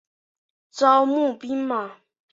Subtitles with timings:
[0.71, 1.97] 招募兵马。